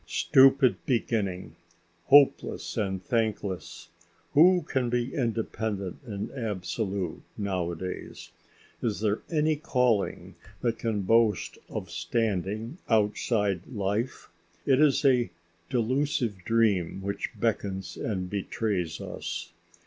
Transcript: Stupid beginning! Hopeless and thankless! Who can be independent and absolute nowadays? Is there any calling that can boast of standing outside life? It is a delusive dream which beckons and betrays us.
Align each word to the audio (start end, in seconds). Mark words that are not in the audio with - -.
Stupid 0.07 0.83
beginning! 0.87 1.57
Hopeless 2.05 2.75
and 2.75 3.05
thankless! 3.05 3.89
Who 4.33 4.63
can 4.63 4.89
be 4.89 5.13
independent 5.13 5.99
and 6.03 6.31
absolute 6.31 7.21
nowadays? 7.37 8.31
Is 8.81 9.01
there 9.01 9.21
any 9.29 9.57
calling 9.57 10.33
that 10.61 10.79
can 10.79 11.03
boast 11.03 11.59
of 11.69 11.91
standing 11.91 12.79
outside 12.89 13.67
life? 13.67 14.31
It 14.65 14.79
is 14.81 15.05
a 15.05 15.29
delusive 15.69 16.43
dream 16.45 17.03
which 17.03 17.29
beckons 17.39 17.95
and 17.95 18.27
betrays 18.27 18.99
us. 18.99 19.53